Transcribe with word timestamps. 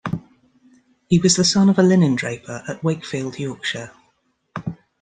He 1.09 1.19
was 1.19 1.35
the 1.35 1.43
son 1.43 1.69
of 1.69 1.77
a 1.77 1.83
linen-draper 1.83 2.63
at 2.67 2.83
Wakefield, 2.83 3.37
Yorkshire. 3.37 3.91